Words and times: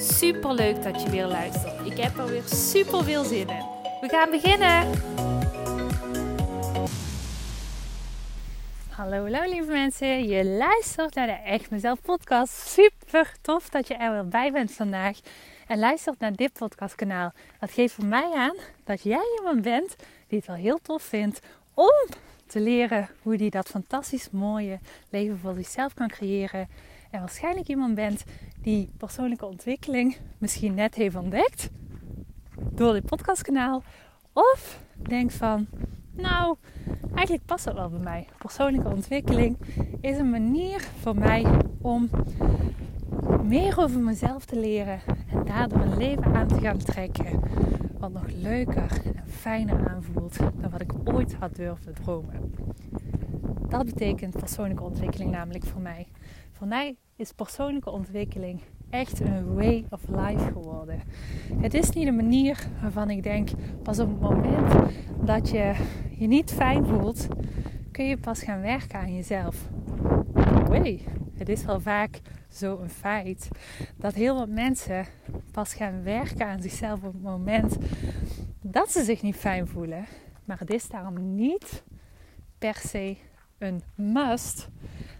Super 0.00 0.54
leuk 0.54 0.82
dat 0.82 1.02
je 1.02 1.10
weer 1.10 1.26
luistert. 1.26 1.86
Ik 1.86 1.96
heb 1.98 2.18
er 2.18 2.26
weer 2.26 2.42
super 2.42 3.04
veel 3.04 3.24
zin 3.24 3.48
in. 3.48 3.64
We 4.00 4.08
gaan 4.08 4.30
beginnen. 4.30 4.90
Hallo, 8.88 9.22
hallo 9.22 9.50
lieve 9.50 9.70
mensen. 9.70 10.28
Je 10.28 10.44
luistert 10.44 11.14
naar 11.14 11.26
de 11.26 11.32
Echt 11.32 11.70
Mezelf 11.70 12.02
podcast. 12.02 12.52
Super 12.52 13.34
tof 13.40 13.68
dat 13.68 13.88
je 13.88 13.94
er 13.94 14.12
weer 14.12 14.28
bij 14.28 14.52
bent 14.52 14.72
vandaag. 14.72 15.18
En 15.66 15.78
luistert 15.78 16.18
naar 16.18 16.32
dit 16.32 16.52
podcastkanaal. 16.52 17.32
Dat 17.60 17.70
geeft 17.70 17.94
voor 17.94 18.04
mij 18.04 18.32
aan 18.34 18.56
dat 18.84 19.02
jij 19.02 19.36
iemand 19.38 19.62
bent 19.62 19.96
die 20.28 20.38
het 20.38 20.46
wel 20.46 20.56
heel 20.56 20.78
tof 20.82 21.02
vindt 21.02 21.40
om 21.74 22.06
te 22.46 22.60
leren 22.60 23.08
hoe 23.22 23.36
die 23.36 23.50
dat 23.50 23.68
fantastisch 23.68 24.30
mooie 24.30 24.78
leven 25.10 25.38
voor 25.38 25.54
zichzelf 25.54 25.94
kan 25.94 26.08
creëren. 26.08 26.68
En 27.10 27.20
waarschijnlijk 27.20 27.68
iemand 27.68 27.94
bent 27.94 28.24
die 28.60 28.90
persoonlijke 28.96 29.46
ontwikkeling 29.46 30.16
misschien 30.38 30.74
net 30.74 30.94
heeft 30.94 31.16
ontdekt 31.16 31.70
door 32.70 32.92
dit 32.92 33.04
podcastkanaal. 33.04 33.82
Of 34.32 34.80
denkt 34.96 35.34
van, 35.34 35.66
nou, 36.10 36.56
eigenlijk 37.14 37.46
past 37.46 37.64
dat 37.64 37.74
wel 37.74 37.88
bij 37.88 38.00
mij. 38.00 38.26
Persoonlijke 38.38 38.88
ontwikkeling 38.88 39.56
is 40.00 40.18
een 40.18 40.30
manier 40.30 40.88
voor 41.00 41.16
mij 41.16 41.46
om 41.80 42.10
meer 43.42 43.78
over 43.78 44.00
mezelf 44.00 44.44
te 44.44 44.60
leren 44.60 45.00
en 45.30 45.44
daardoor 45.44 45.80
een 45.80 45.96
leven 45.96 46.34
aan 46.34 46.48
te 46.48 46.60
gaan 46.60 46.78
trekken 46.78 47.40
wat 47.98 48.12
nog 48.12 48.26
leuker 48.26 49.02
en 49.04 49.28
fijner 49.28 49.88
aanvoelt 49.88 50.38
dan 50.38 50.70
wat 50.70 50.80
ik 50.80 50.92
ooit 51.04 51.34
had 51.34 51.56
durven 51.56 51.94
dromen. 51.94 52.54
Dat 53.68 53.84
betekent 53.84 54.38
persoonlijke 54.38 54.82
ontwikkeling 54.82 55.30
namelijk 55.30 55.64
voor 55.64 55.80
mij. 55.80 56.06
Voor 56.58 56.66
mij 56.66 56.96
is 57.16 57.32
persoonlijke 57.32 57.90
ontwikkeling 57.90 58.60
echt 58.90 59.20
een 59.20 59.54
way 59.54 59.84
of 59.90 60.08
life 60.08 60.50
geworden. 60.52 61.00
Het 61.60 61.74
is 61.74 61.90
niet 61.90 62.06
een 62.06 62.16
manier 62.16 62.66
waarvan 62.82 63.10
ik 63.10 63.22
denk, 63.22 63.48
pas 63.82 63.98
op 63.98 64.08
het 64.08 64.20
moment 64.20 64.92
dat 65.22 65.50
je 65.50 65.74
je 66.18 66.26
niet 66.26 66.52
fijn 66.52 66.86
voelt, 66.86 67.28
kun 67.90 68.04
je 68.04 68.16
pas 68.16 68.42
gaan 68.42 68.60
werken 68.60 68.98
aan 68.98 69.14
jezelf. 69.14 69.68
Way. 70.68 71.00
Het 71.34 71.48
is 71.48 71.64
wel 71.64 71.80
vaak 71.80 72.20
zo'n 72.48 72.88
feit 72.88 73.48
dat 73.96 74.14
heel 74.14 74.34
wat 74.34 74.48
mensen 74.48 75.06
pas 75.50 75.74
gaan 75.74 76.02
werken 76.02 76.46
aan 76.46 76.62
zichzelf 76.62 77.02
op 77.02 77.12
het 77.12 77.22
moment 77.22 77.76
dat 78.62 78.92
ze 78.92 79.04
zich 79.04 79.22
niet 79.22 79.36
fijn 79.36 79.66
voelen. 79.66 80.04
Maar 80.44 80.58
het 80.58 80.70
is 80.70 80.88
daarom 80.88 81.34
niet 81.34 81.82
per 82.58 82.74
se 82.74 83.16
een 83.58 83.82
must 83.94 84.68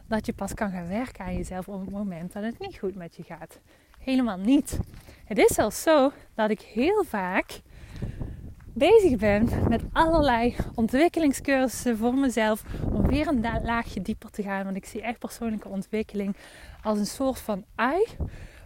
dat 0.08 0.26
je 0.26 0.32
pas 0.32 0.54
kan 0.54 0.70
gaan 0.70 0.88
werken 0.88 1.24
aan 1.24 1.36
jezelf 1.36 1.68
op 1.68 1.80
het 1.80 1.90
moment 1.90 2.32
dat 2.32 2.42
het 2.42 2.58
niet 2.58 2.78
goed 2.78 2.94
met 2.94 3.16
je 3.16 3.22
gaat. 3.22 3.58
Helemaal 3.98 4.38
niet. 4.38 4.78
Het 5.24 5.38
is 5.38 5.54
zelfs 5.54 5.82
zo 5.82 6.12
dat 6.34 6.50
ik 6.50 6.60
heel 6.60 7.04
vaak 7.04 7.60
bezig 8.74 9.18
ben 9.18 9.48
met 9.68 9.82
allerlei 9.92 10.56
ontwikkelingscursussen 10.74 11.96
voor 11.96 12.14
mezelf 12.14 12.64
om 12.92 13.06
weer 13.06 13.28
een 13.28 13.40
laagje 13.62 14.02
dieper 14.02 14.30
te 14.30 14.42
gaan. 14.42 14.64
Want 14.64 14.76
ik 14.76 14.84
zie 14.84 15.02
echt 15.02 15.18
persoonlijke 15.18 15.68
ontwikkeling 15.68 16.36
als 16.82 16.98
een 16.98 17.06
soort 17.06 17.38
van 17.38 17.64
ui 17.74 18.06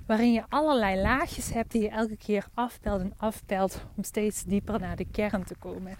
waarin 0.06 0.32
je 0.32 0.42
allerlei 0.48 1.00
laagjes 1.00 1.52
hebt 1.52 1.72
die 1.72 1.82
je 1.82 1.88
elke 1.88 2.16
keer 2.16 2.46
afpelt 2.54 3.00
en 3.00 3.12
afpelt 3.16 3.84
om 3.96 4.04
steeds 4.04 4.44
dieper 4.44 4.80
naar 4.80 4.96
de 4.96 5.06
kern 5.10 5.44
te 5.44 5.54
komen. 5.58 5.96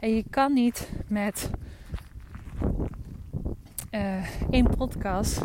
En 0.00 0.14
je 0.14 0.24
kan 0.30 0.52
niet 0.52 0.90
met 1.08 1.50
uh, 3.90 4.50
één 4.50 4.76
podcast 4.76 5.42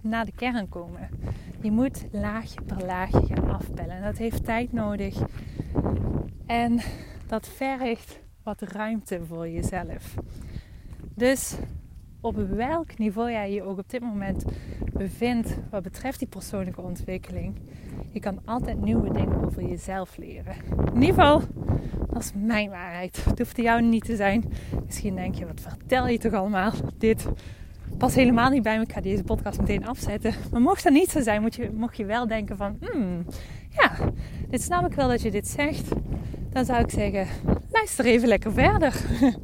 naar 0.00 0.24
de 0.24 0.32
kern 0.32 0.68
komen. 0.68 1.08
Je 1.60 1.70
moet 1.70 2.06
laagje 2.10 2.62
per 2.66 2.84
laagje 2.86 3.26
gaan 3.26 3.50
afpellen. 3.50 3.96
En 3.96 4.02
dat 4.02 4.16
heeft 4.16 4.44
tijd 4.44 4.72
nodig. 4.72 5.22
En 6.46 6.80
dat 7.26 7.48
vergt 7.48 8.20
wat 8.42 8.60
ruimte 8.60 9.20
voor 9.24 9.48
jezelf. 9.48 10.14
Dus 11.14 11.56
op 12.20 12.36
welk 12.36 12.98
niveau 12.98 13.30
jij 13.30 13.52
je 13.52 13.62
ook 13.62 13.78
op 13.78 13.90
dit 13.90 14.00
moment 14.00 14.44
bevindt 14.92 15.58
wat 15.70 15.82
betreft 15.82 16.18
die 16.18 16.28
persoonlijke 16.28 16.80
ontwikkeling, 16.80 17.54
je 18.12 18.20
kan 18.20 18.40
altijd 18.44 18.80
nieuwe 18.80 19.12
dingen 19.12 19.44
over 19.44 19.68
jezelf 19.68 20.16
leren. 20.16 20.54
In 20.94 21.00
ieder 21.02 21.14
geval, 21.14 21.42
dat 22.16 22.24
is 22.24 22.32
mijn 22.34 22.70
waarheid. 22.70 23.24
Het 23.24 23.38
hoeft 23.38 23.56
jou 23.56 23.82
niet 23.82 24.04
te 24.04 24.16
zijn. 24.16 24.44
Misschien 24.86 25.14
denk 25.14 25.34
je, 25.34 25.46
wat 25.46 25.60
vertel 25.60 26.08
je 26.08 26.18
toch 26.18 26.32
allemaal? 26.32 26.72
Dit 26.98 27.26
past 27.98 28.14
helemaal 28.14 28.50
niet 28.50 28.62
bij 28.62 28.76
me. 28.76 28.82
Ik 28.82 28.92
ga 28.92 29.00
deze 29.00 29.22
podcast 29.22 29.60
meteen 29.60 29.86
afzetten. 29.86 30.34
Maar 30.52 30.60
mocht 30.60 30.82
dat 30.84 30.92
niet 30.92 31.10
zo 31.10 31.20
zijn, 31.20 31.40
moet 31.40 31.54
je, 31.54 31.70
mocht 31.74 31.96
je 31.96 32.04
wel 32.04 32.26
denken 32.26 32.56
van... 32.56 32.76
Hmm, 32.80 33.24
ja, 33.70 33.92
dit 34.48 34.62
snap 34.62 34.86
ik 34.86 34.94
wel 34.94 35.08
dat 35.08 35.22
je 35.22 35.30
dit 35.30 35.48
zegt. 35.48 35.88
Dan 36.50 36.64
zou 36.64 36.80
ik 36.80 36.90
zeggen, 36.90 37.26
luister 37.70 38.04
even 38.04 38.28
lekker 38.28 38.52
verder. 38.52 38.94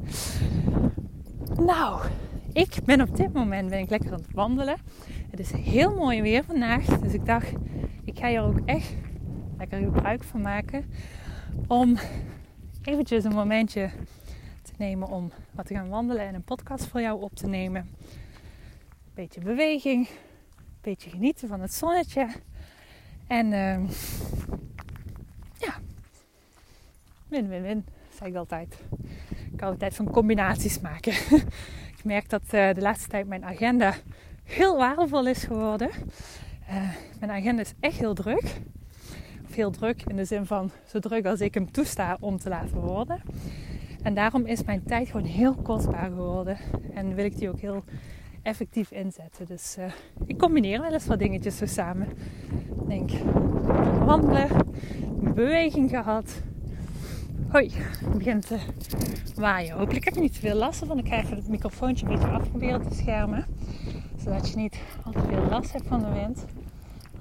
nou, 1.70 2.00
ik 2.52 2.76
ben 2.84 3.00
op 3.00 3.16
dit 3.16 3.32
moment 3.32 3.70
ben 3.70 3.78
ik 3.78 3.90
lekker 3.90 4.12
aan 4.12 4.20
het 4.20 4.32
wandelen. 4.32 4.76
Het 5.30 5.40
is 5.40 5.50
heel 5.50 5.94
mooi 5.94 6.22
weer 6.22 6.44
vandaag. 6.44 6.84
Dus 6.84 7.12
ik 7.12 7.26
dacht, 7.26 7.52
ik 8.04 8.18
ga 8.18 8.28
hier 8.28 8.42
ook 8.42 8.60
echt 8.64 8.94
lekker 9.58 9.78
gebruik 9.78 10.24
van 10.24 10.40
maken. 10.40 10.84
Om 11.66 11.96
eventjes 12.82 13.24
een 13.24 13.34
momentje 13.34 13.90
te 14.62 14.72
nemen 14.76 15.08
om 15.08 15.32
wat 15.50 15.66
te 15.66 15.74
gaan 15.74 15.88
wandelen 15.88 16.26
en 16.26 16.34
een 16.34 16.42
podcast 16.42 16.86
voor 16.86 17.00
jou 17.00 17.22
op 17.22 17.34
te 17.34 17.46
nemen. 17.46 17.80
Een 17.80 19.14
beetje 19.14 19.40
beweging, 19.40 20.08
een 20.08 20.64
beetje 20.80 21.10
genieten 21.10 21.48
van 21.48 21.60
het 21.60 21.74
zonnetje. 21.74 22.28
En 23.26 23.46
uh, 23.46 23.88
ja, 25.58 25.74
win-win-win, 27.28 27.84
zeg 28.18 28.28
ik 28.28 28.34
altijd. 28.34 28.78
Ik 29.52 29.60
hou 29.60 29.72
altijd 29.72 29.94
van 29.94 30.10
combinaties 30.10 30.80
maken. 30.80 31.12
ik 31.96 32.04
merk 32.04 32.28
dat 32.28 32.42
uh, 32.44 32.74
de 32.74 32.80
laatste 32.80 33.08
tijd 33.08 33.26
mijn 33.26 33.44
agenda 33.44 33.94
heel 34.42 34.76
waardevol 34.76 35.26
is 35.26 35.44
geworden. 35.44 35.90
Uh, 36.68 36.90
mijn 37.20 37.30
agenda 37.30 37.62
is 37.62 37.74
echt 37.80 37.98
heel 37.98 38.14
druk. 38.14 38.60
Of 39.52 39.58
heel 39.58 39.70
druk 39.70 40.02
in 40.06 40.16
de 40.16 40.24
zin 40.24 40.46
van 40.46 40.70
zo 40.86 40.98
druk 40.98 41.26
als 41.26 41.40
ik 41.40 41.54
hem 41.54 41.72
toesta 41.72 42.16
om 42.20 42.38
te 42.38 42.48
laten 42.48 42.80
worden. 42.80 43.22
En 44.02 44.14
daarom 44.14 44.46
is 44.46 44.64
mijn 44.64 44.82
tijd 44.82 45.08
gewoon 45.08 45.26
heel 45.26 45.54
kostbaar 45.54 46.10
geworden. 46.10 46.56
En 46.94 47.14
wil 47.14 47.24
ik 47.24 47.38
die 47.38 47.48
ook 47.48 47.60
heel 47.60 47.84
effectief 48.42 48.90
inzetten. 48.90 49.46
Dus 49.46 49.76
uh, 49.78 49.84
ik 50.26 50.38
combineer 50.38 50.80
wel 50.80 50.92
eens 50.92 51.06
wat 51.06 51.18
dingetjes 51.18 51.56
zo 51.56 51.66
samen. 51.66 52.08
Ik 52.80 52.88
denk, 52.88 53.10
wandelen, 54.04 54.48
beweging 55.34 55.90
gehad. 55.90 56.42
Hoi, 57.48 57.70
het 57.74 58.18
begint 58.18 58.46
te 58.46 58.58
waaien. 59.34 59.76
Hopelijk 59.76 60.04
heb 60.04 60.14
je 60.14 60.20
niet 60.20 60.34
te 60.34 60.40
veel 60.40 60.56
last 60.56 60.84
van. 60.84 60.98
Ik 60.98 61.08
ga 61.08 61.16
even 61.16 61.36
het 61.36 61.48
microfoontje 61.48 62.06
een 62.06 62.12
beetje 62.12 62.28
af 62.28 62.48
proberen 62.48 62.88
te 62.88 62.94
schermen. 62.94 63.46
Zodat 64.16 64.50
je 64.50 64.56
niet 64.56 64.78
al 65.04 65.12
te 65.12 65.22
veel 65.28 65.46
last 65.50 65.72
hebt 65.72 65.86
van 65.86 66.00
de 66.00 66.12
wind. 66.12 66.44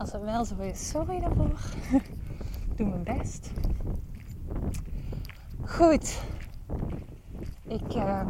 Als 0.02 0.12
het 0.12 0.24
wel 0.24 0.46
zo 0.46 0.56
is, 0.58 0.90
sorry 0.90 1.20
daarvoor. 1.20 1.60
ik 1.92 2.78
doe 2.78 2.88
mijn 2.88 3.04
best. 3.04 3.52
Goed. 5.66 6.22
Ik, 7.68 7.96
uh, 7.96 8.22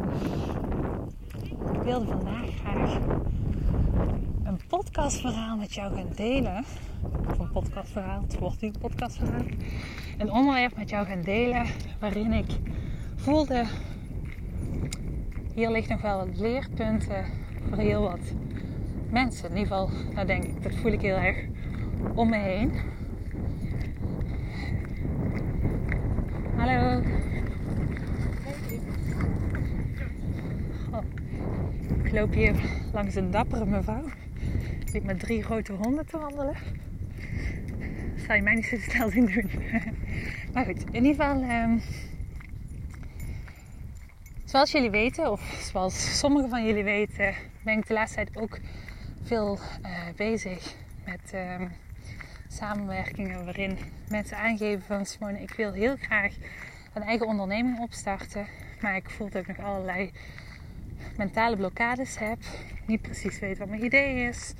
ik 1.73 1.81
wilde 1.81 2.05
vandaag 2.05 2.49
graag 2.49 2.95
een 4.43 4.59
podcastverhaal 4.67 5.57
met 5.57 5.73
jou 5.73 5.95
gaan 5.95 6.09
delen. 6.15 6.63
Of 7.29 7.39
een 7.39 7.51
podcastverhaal, 7.51 8.21
het 8.21 8.39
wordt 8.39 8.61
nu 8.61 8.67
een 8.67 8.79
podcastverhaal. 8.79 9.45
Een 10.17 10.31
onderwerp 10.31 10.75
met 10.75 10.89
jou 10.89 11.05
gaan 11.05 11.21
delen 11.21 11.65
waarin 11.99 12.33
ik 12.33 12.59
voelde... 13.15 13.65
Hier 15.53 15.71
ligt 15.71 15.89
nog 15.89 16.01
wel 16.01 16.17
wat 16.17 16.37
leerpunten 16.37 17.25
voor 17.69 17.77
heel 17.77 18.01
wat 18.01 18.33
mensen. 19.09 19.49
In 19.49 19.57
ieder 19.57 19.67
geval, 19.67 19.89
dat 20.15 20.27
denk 20.27 20.43
ik. 20.43 20.63
Dat 20.63 20.75
voel 20.75 20.91
ik 20.91 21.01
heel 21.01 21.15
erg 21.15 21.49
om 22.15 22.29
me 22.29 22.37
heen. 22.37 22.71
Hallo. 26.57 27.01
Oh, 30.91 31.03
ik 32.03 32.11
loop 32.11 32.33
hier 32.33 32.55
langs 32.93 33.15
een 33.15 33.31
dappere 33.31 33.65
mevrouw. 33.65 34.03
Die 34.91 35.01
met 35.01 35.19
drie 35.19 35.43
grote 35.43 35.73
honden 35.73 36.05
te 36.05 36.17
wandelen. 36.17 36.55
Dat 38.15 38.25
zou 38.25 38.35
je 38.35 38.41
mij 38.41 38.55
niet 38.55 38.65
zo 38.65 38.77
snel 38.77 39.09
zien 39.09 39.25
doen. 39.25 39.51
maar 40.53 40.65
goed, 40.65 40.83
in 40.91 41.05
ieder 41.05 41.25
geval. 41.25 41.41
ehm, 41.41 41.77
zoals 44.45 44.71
jullie 44.71 44.89
weten, 44.89 45.31
of 45.31 45.41
zoals 45.71 46.19
sommigen 46.19 46.49
van 46.49 46.65
jullie 46.65 46.83
weten, 46.83 47.33
ben 47.63 47.77
ik 47.77 47.87
de 47.87 47.93
laatste 47.93 48.15
tijd 48.15 48.37
ook 48.37 48.59
veel 49.23 49.59
eh, 49.81 49.91
bezig 50.15 50.75
met 51.05 51.33
ehm, 51.33 51.67
samenwerkingen 52.61 53.45
waarin 53.45 53.77
mensen 54.09 54.37
aangeven 54.37 54.81
van 54.81 55.05
Simone, 55.05 55.41
ik 55.41 55.53
wil 55.53 55.71
heel 55.71 55.95
graag 56.01 56.33
een 56.93 57.01
eigen 57.01 57.27
onderneming 57.27 57.79
opstarten, 57.79 58.47
maar 58.81 58.95
ik 58.95 59.09
voel 59.09 59.29
dat 59.29 59.41
ik 59.41 59.47
nog 59.47 59.65
allerlei 59.65 60.11
mentale 61.17 61.55
blokkades 61.55 62.17
heb, 62.19 62.37
niet 62.85 63.01
precies 63.01 63.39
weet 63.39 63.57
wat 63.57 63.67
mijn 63.67 63.83
idee 63.83 64.27
is. 64.27 64.53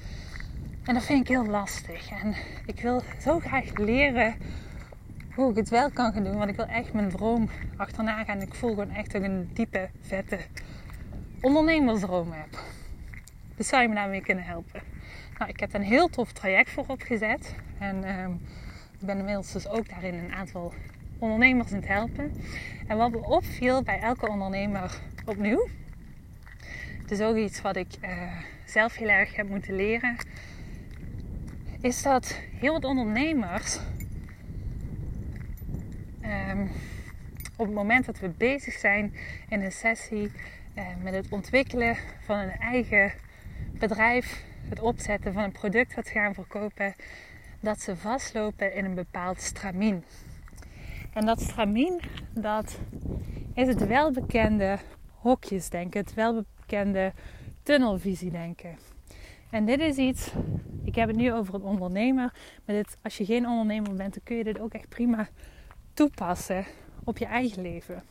En 0.84 0.94
dat 0.94 1.04
vind 1.04 1.22
ik 1.22 1.28
heel 1.28 1.46
lastig. 1.46 2.12
En 2.12 2.36
ik 2.66 2.82
wil 2.82 3.02
zo 3.20 3.40
graag 3.40 3.78
leren 3.78 4.36
hoe 5.36 5.50
ik 5.50 5.56
het 5.56 5.70
wel 5.70 5.92
kan 5.92 6.14
gaan 6.14 6.24
doen, 6.24 6.38
want 6.38 6.50
ik 6.50 6.56
wil 6.56 6.66
echt 6.66 6.94
mijn 6.94 7.10
droom 7.10 7.50
achterna 7.78 8.24
gaan. 8.24 8.42
Ik 8.42 8.54
voel 8.54 8.70
gewoon 8.70 8.92
echt 8.92 9.12
dat 9.12 9.22
ik 9.22 9.28
een 9.28 9.50
diepe, 9.54 9.90
vette 10.02 10.40
ondernemersdroom 11.42 12.32
heb. 12.32 12.60
Dus 13.56 13.68
zou 13.68 13.82
je 13.82 13.88
me 13.88 13.96
daarmee 13.96 14.22
kunnen 14.22 14.44
helpen? 14.44 14.82
Nou, 15.42 15.54
ik 15.54 15.60
heb 15.60 15.74
een 15.74 15.84
heel 15.84 16.10
tof 16.10 16.32
traject 16.32 16.70
voor 16.70 16.86
opgezet. 16.88 17.56
En 17.80 18.04
ehm, 18.04 18.32
ik 19.00 19.06
ben 19.06 19.18
inmiddels 19.18 19.52
dus 19.52 19.68
ook 19.68 19.90
daarin 19.90 20.14
een 20.14 20.34
aantal 20.34 20.74
ondernemers 21.20 21.72
aan 21.72 21.78
het 21.78 21.88
helpen. 21.88 22.32
En 22.88 22.98
wat 22.98 23.12
me 23.12 23.18
opviel 23.18 23.84
bij 23.84 24.00
elke 24.00 24.30
ondernemer 24.30 25.00
opnieuw. 25.26 25.68
Het 27.02 27.12
is 27.12 27.22
ook 27.22 27.36
iets 27.36 27.62
wat 27.62 27.76
ik 27.76 27.88
eh, 28.02 28.38
zelf 28.66 28.96
heel 28.96 29.10
erg 29.10 29.36
heb 29.36 29.50
moeten 29.50 29.76
leren. 29.76 30.16
Is 31.80 32.02
dat 32.02 32.40
heel 32.60 32.74
wat 32.74 32.86
ondernemers 32.86 33.80
ehm, 36.22 36.68
op 37.56 37.66
het 37.66 37.76
moment 37.76 38.06
dat 38.06 38.20
we 38.20 38.30
bezig 38.30 38.74
zijn 38.74 39.14
in 39.50 39.62
een 39.62 39.72
sessie 39.72 40.32
eh, 40.74 40.86
met 41.04 41.14
het 41.14 41.30
ontwikkelen 41.30 41.98
van 42.26 42.38
een 42.38 42.58
eigen 42.60 43.14
bedrijf, 43.80 44.50
het 44.70 44.80
opzetten 44.80 45.34
van 45.34 45.44
een 45.44 45.52
product 45.52 45.96
wat 45.96 46.06
ze 46.06 46.12
gaan 46.12 46.34
verkopen, 46.34 46.96
dat 47.60 47.80
ze 47.82 47.96
vastlopen 47.96 48.74
in 48.74 48.86
een 48.86 48.96
bepaald 48.96 49.42
stramien. 49.42 50.04
En 51.14 51.26
dat 51.26 51.42
stramien, 51.42 52.00
dat 52.34 52.80
is 53.54 53.68
het 53.68 53.88
welbekende 53.88 54.78
hokjesdenken, 55.16 56.00
het 56.00 56.14
welbekende 56.14 57.14
tunnelvisiedenken. 57.64 58.78
En 59.50 59.66
dit 59.66 59.80
is 59.80 59.98
iets, 59.98 60.32
ik 60.84 60.96
heb 60.96 61.08
het 61.08 61.18
nu 61.18 61.34
over 61.34 61.54
een 61.54 61.62
ondernemer, 61.62 62.34
maar 62.66 62.76
dit, 62.76 62.98
als 63.02 63.18
je 63.18 63.26
geen 63.26 63.48
ondernemer 63.48 63.96
bent, 63.96 64.14
dan 64.14 64.24
kun 64.24 64.36
je 64.36 64.44
dit 64.44 64.60
ook 64.60 64.74
echt 64.74 64.90
prima 64.90 65.28
toepassen 65.94 66.66
op 67.04 67.18
je 67.18 67.26
eigen 67.26 67.62
leven. 67.62 68.04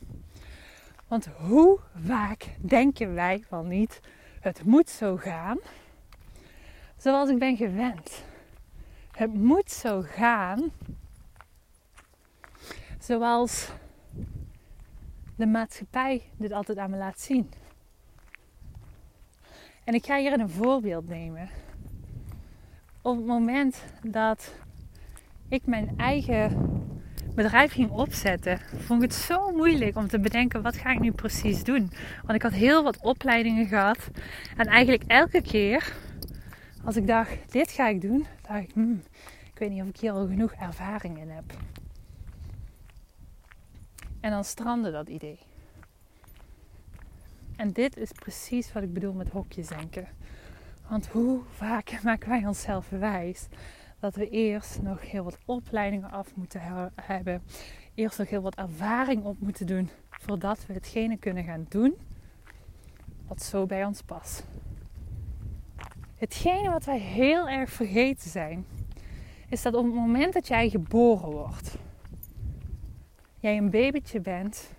Want 1.07 1.25
hoe 1.25 1.79
vaak 2.05 2.45
denken 2.59 3.13
wij 3.13 3.43
wel 3.49 3.63
niet, 3.63 3.99
het 4.39 4.65
moet 4.65 4.89
zo 4.89 5.17
gaan 5.17 5.57
zoals 7.01 7.29
ik 7.29 7.39
ben 7.39 7.57
gewend. 7.57 8.23
Het 9.11 9.33
moet 9.33 9.71
zo 9.71 10.01
gaan 10.01 10.71
zoals 12.99 13.69
de 15.35 15.45
maatschappij 15.45 16.21
dit 16.37 16.51
altijd 16.51 16.77
aan 16.77 16.89
me 16.89 16.97
laat 16.97 17.19
zien. 17.19 17.51
En 19.83 19.93
ik 19.93 20.05
ga 20.05 20.17
hier 20.17 20.39
een 20.39 20.49
voorbeeld 20.49 21.07
nemen. 21.07 21.49
Op 23.01 23.15
het 23.17 23.25
moment 23.25 23.83
dat 24.03 24.53
ik 25.47 25.65
mijn 25.65 25.93
eigen 25.97 26.69
bedrijf 27.35 27.71
ging 27.71 27.89
opzetten, 27.89 28.59
vond 28.77 29.03
ik 29.03 29.09
het 29.09 29.19
zo 29.19 29.51
moeilijk 29.51 29.95
om 29.95 30.07
te 30.07 30.19
bedenken 30.19 30.61
wat 30.61 30.75
ga 30.75 30.91
ik 30.91 30.99
nu 30.99 31.11
precies 31.11 31.63
doen. 31.63 31.91
Want 32.21 32.33
ik 32.33 32.41
had 32.41 32.53
heel 32.53 32.83
wat 32.83 33.01
opleidingen 33.01 33.67
gehad. 33.67 34.09
En 34.57 34.65
eigenlijk 34.65 35.03
elke 35.07 35.41
keer 35.41 35.93
als 36.83 36.95
ik 36.95 37.07
dacht, 37.07 37.51
dit 37.51 37.71
ga 37.71 37.87
ik 37.87 38.01
doen, 38.01 38.25
dacht 38.41 38.59
ik, 38.59 38.71
hmm, 38.73 39.01
ik 39.53 39.59
weet 39.59 39.69
niet 39.69 39.81
of 39.81 39.87
ik 39.87 39.97
hier 39.97 40.11
al 40.11 40.27
genoeg 40.27 40.53
ervaring 40.53 41.19
in 41.19 41.29
heb. 41.29 41.53
En 44.19 44.31
dan 44.31 44.43
strandde 44.43 44.91
dat 44.91 45.09
idee. 45.09 45.39
En 47.55 47.71
dit 47.71 47.97
is 47.97 48.11
precies 48.11 48.73
wat 48.73 48.83
ik 48.83 48.93
bedoel 48.93 49.13
met 49.13 49.29
hokjesdenken. 49.29 50.07
Want 50.89 51.07
hoe 51.07 51.41
vaak 51.49 51.99
maken 52.03 52.29
wij 52.29 52.45
onszelf 52.45 52.89
wijs 52.89 53.47
dat 53.99 54.15
we 54.15 54.29
eerst 54.29 54.81
nog 54.81 55.11
heel 55.11 55.23
wat 55.23 55.37
opleidingen 55.45 56.11
af 56.11 56.35
moeten 56.35 56.91
hebben, 56.95 57.43
eerst 57.93 58.17
nog 58.17 58.29
heel 58.29 58.41
wat 58.41 58.55
ervaring 58.55 59.23
op 59.23 59.39
moeten 59.39 59.67
doen 59.67 59.89
voordat 60.09 60.65
we 60.65 60.73
hetgene 60.73 61.17
kunnen 61.17 61.43
gaan 61.43 61.65
doen 61.69 61.95
wat 63.27 63.41
zo 63.41 63.65
bij 63.65 63.85
ons 63.85 64.01
past. 64.01 64.43
Hetgene 66.21 66.69
wat 66.69 66.85
wij 66.85 66.99
heel 66.99 67.49
erg 67.49 67.69
vergeten 67.69 68.29
zijn, 68.29 68.65
is 69.49 69.61
dat 69.61 69.73
op 69.73 69.85
het 69.85 69.93
moment 69.93 70.33
dat 70.33 70.47
jij 70.47 70.69
geboren 70.69 71.29
wordt, 71.29 71.77
jij 73.39 73.57
een 73.57 73.69
babytje 73.69 74.19
bent 74.19 74.73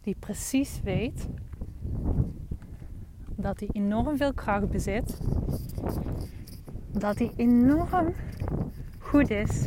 die 0.00 0.16
precies 0.18 0.80
weet 0.84 1.28
dat 3.36 3.60
hij 3.60 3.68
enorm 3.72 4.16
veel 4.16 4.34
kracht 4.34 4.70
bezit, 4.70 5.18
dat 6.92 7.18
hij 7.18 7.32
enorm 7.36 8.14
goed 8.98 9.30
is 9.30 9.66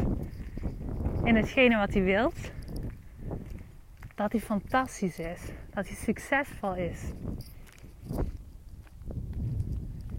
in 1.23 1.35
hetgene 1.35 1.77
wat 1.77 1.93
hij 1.93 2.03
wilt, 2.03 2.51
dat 4.15 4.31
hij 4.31 4.41
fantastisch 4.41 5.19
is, 5.19 5.41
dat 5.69 5.87
hij 5.87 5.95
succesvol 5.95 6.75
is. 6.75 6.99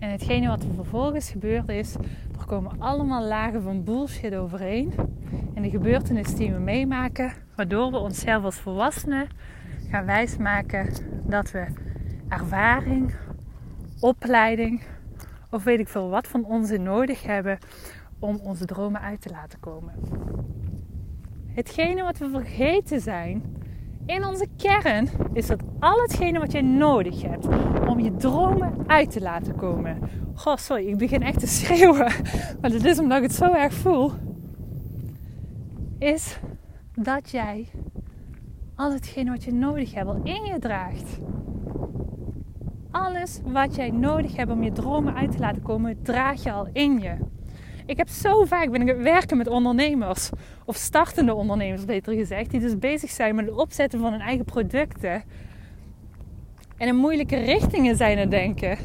En 0.06 0.12
hetgene 0.12 0.48
wat 0.48 0.62
er 0.62 0.74
vervolgens 0.74 1.30
gebeurd 1.30 1.68
is, 1.68 1.94
er 2.38 2.46
komen 2.46 2.72
allemaal 2.78 3.24
lagen 3.24 3.62
van 3.62 3.84
bullshit 3.84 4.34
overheen. 4.34 4.92
En 5.54 5.62
de 5.62 5.70
gebeurtenissen 5.70 6.36
die 6.36 6.52
we 6.52 6.58
meemaken, 6.58 7.32
waardoor 7.56 7.90
we 7.90 7.98
onszelf 7.98 8.44
als 8.44 8.56
volwassenen 8.56 9.28
gaan 9.90 10.04
wijsmaken 10.04 10.94
dat 11.24 11.50
we 11.50 11.66
ervaring, 12.28 13.14
opleiding 14.00 14.82
of 15.50 15.64
weet 15.64 15.78
ik 15.78 15.88
veel 15.88 16.08
wat 16.08 16.26
van 16.26 16.44
onzin 16.44 16.82
nodig 16.82 17.22
hebben 17.22 17.58
om 18.18 18.36
onze 18.36 18.64
dromen 18.64 19.00
uit 19.00 19.20
te 19.20 19.30
laten 19.30 19.60
komen. 19.60 19.94
Hetgene 21.46 22.02
wat 22.02 22.18
we 22.18 22.30
vergeten 22.30 23.00
zijn 23.00 23.42
in 24.06 24.26
onze 24.26 24.46
kern 24.56 25.08
is 25.32 25.46
dat 25.46 25.62
al 25.78 26.00
hetgene 26.00 26.38
wat 26.38 26.52
je 26.52 26.62
nodig 26.62 27.22
hebt 27.22 27.46
om 27.86 28.00
je 28.00 28.16
dromen 28.16 28.72
uit 28.86 29.10
te 29.10 29.20
laten 29.20 29.54
komen. 29.54 29.98
Goh, 30.34 30.56
sorry, 30.56 30.86
ik 30.86 30.98
begin 30.98 31.22
echt 31.22 31.40
te 31.40 31.46
schreeuwen. 31.56 32.12
Maar 32.60 32.70
dat 32.70 32.84
is 32.84 32.98
omdat 32.98 33.16
ik 33.16 33.22
het 33.22 33.34
zo 33.34 33.52
erg 33.52 33.74
voel. 33.74 34.12
Is 35.98 36.38
dat 36.94 37.30
jij 37.30 37.66
al 38.74 38.92
hetgene 38.92 39.30
wat 39.30 39.44
je 39.44 39.52
nodig 39.52 39.94
hebt 39.94 40.08
al 40.08 40.20
in 40.22 40.44
je 40.44 40.58
draagt. 40.58 41.18
Alles 42.90 43.40
wat 43.44 43.74
jij 43.74 43.90
nodig 43.90 44.36
hebt 44.36 44.50
om 44.50 44.62
je 44.62 44.72
dromen 44.72 45.14
uit 45.14 45.32
te 45.32 45.38
laten 45.38 45.62
komen, 45.62 46.02
draag 46.02 46.42
je 46.42 46.52
al 46.52 46.68
in 46.72 47.00
je. 47.00 47.16
Ik 47.86 47.96
heb 47.96 48.08
zo 48.08 48.44
vaak 48.44 48.70
ben 48.70 48.88
ik 48.88 48.96
werken 48.96 49.36
met 49.36 49.48
ondernemers, 49.48 50.30
of 50.64 50.76
startende 50.76 51.34
ondernemers 51.34 51.84
beter 51.84 52.14
gezegd, 52.14 52.50
die 52.50 52.60
dus 52.60 52.78
bezig 52.78 53.10
zijn 53.10 53.34
met 53.34 53.46
het 53.46 53.54
opzetten 53.54 54.00
van 54.00 54.12
hun 54.12 54.20
eigen 54.20 54.44
producten. 54.44 55.22
En 56.76 56.88
in 56.88 56.96
moeilijke 56.96 57.36
richtingen 57.36 57.96
zijn 57.96 58.18
het 58.18 58.30
denken. 58.30 58.78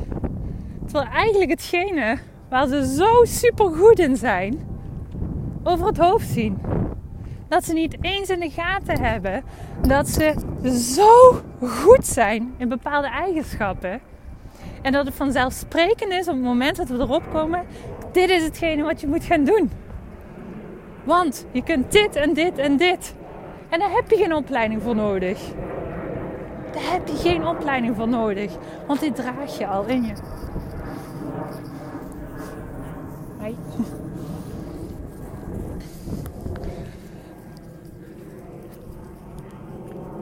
Terwijl 0.86 1.10
eigenlijk 1.10 1.52
hetgene 1.52 2.18
waar 2.50 2.68
ze 2.68 2.96
zo 2.96 3.24
super 3.24 3.72
goed 3.72 4.00
in 4.00 4.18
zijn, 4.18 4.60
over 5.64 5.86
het 5.86 5.98
hoofd 5.98 6.28
zien. 6.28 6.58
Dat 7.48 7.64
ze 7.64 7.74
niet 7.74 7.98
eens 8.02 8.30
in 8.30 8.40
de 8.40 8.50
gaten 8.50 9.00
hebben 9.00 9.44
dat 9.88 10.10
ze 10.10 10.34
zo 10.96 11.42
goed 11.62 12.06
zijn 12.06 12.54
in 12.58 12.70
bepaalde 12.70 13.08
eigenschappen. 13.08 14.02
En 14.82 14.92
dat 14.92 15.06
het 15.06 15.16
vanzelfsprekend 15.16 16.12
is 16.12 16.28
op 16.28 16.34
het 16.34 16.44
moment 16.44 16.76
dat 16.76 16.90
we 16.90 16.98
erop 16.98 17.24
komen, 17.32 17.66
dit 18.12 18.30
is 18.30 18.44
hetgene 18.44 18.84
wat 18.84 19.02
je 19.02 19.08
moet 19.08 19.24
gaan 19.24 19.44
doen. 19.44 19.72
Want 21.04 21.46
je 21.52 21.64
kunt 21.64 21.92
dit 21.92 22.16
en 22.16 22.34
dit 22.34 22.58
en 22.58 22.78
dit. 22.78 23.16
En 23.70 23.80
daar 23.80 23.92
heb 23.92 24.10
je 24.10 24.18
geen 24.18 24.34
opleiding 24.34 24.82
voor 24.82 24.96
nodig. 24.96 25.40
Daar 26.72 26.92
heb 26.92 27.08
je 27.08 27.16
geen 27.16 27.48
opleiding 27.48 27.96
voor 27.96 28.08
nodig. 28.08 28.52
Want 28.88 29.00
dit 29.00 29.16
draag 29.16 29.58
je 29.58 29.68
al 29.68 29.86
in 29.86 30.04
je. 30.04 30.14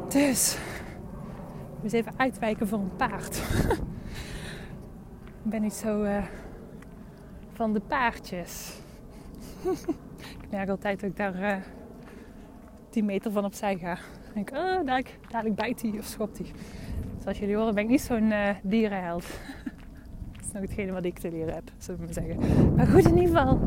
Dus, 0.10 0.58
even 1.92 2.14
uitwijken 2.18 2.68
voor 2.68 2.80
een 2.80 2.96
paard. 2.96 3.42
ik 5.44 5.50
ben 5.52 5.62
niet 5.62 5.74
zo 5.74 6.04
uh, 6.04 6.24
van 7.60 7.74
de 7.74 7.80
paardjes. 7.80 8.80
ik 10.42 10.50
merk 10.52 10.70
altijd 10.70 11.00
dat 11.00 11.10
ik 11.10 11.18
daar 11.18 11.42
uh, 11.42 11.56
10 12.90 13.06
meter 13.06 13.32
van 13.32 13.46
opzij 13.46 13.78
ga. 13.78 13.98
Denk 14.34 14.50
ik, 14.50 14.56
oh, 14.56 14.62
dadelijk, 14.64 15.20
dadelijk 15.30 15.56
bijt 15.56 15.82
hij 15.82 15.92
of 15.98 16.06
schopt 16.06 16.38
hij. 16.38 16.52
Zoals 17.22 17.40
jullie 17.40 17.56
horen 17.56 17.74
ben 17.74 17.84
ik 17.84 17.90
niet 17.90 18.02
zo'n 18.02 18.32
uh, 18.32 18.50
dierenheld. 18.64 19.26
dat 20.34 20.46
is 20.46 20.52
nog 20.52 20.62
hetgene 20.62 20.92
wat 20.92 21.06
ik 21.06 21.20
te 21.20 21.30
leren 21.32 21.54
heb, 21.54 21.72
zullen 21.78 22.00
we 22.00 22.06
maar 22.06 22.14
zeggen. 22.14 22.76
Maar 22.76 22.88
goed, 22.88 23.06
in 23.06 23.18
ieder 23.18 23.38
geval. 23.38 23.60